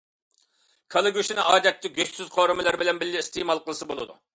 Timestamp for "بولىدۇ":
3.95-4.23